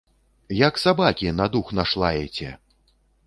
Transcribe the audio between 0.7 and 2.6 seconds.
сабакі, на дух наш лаеце.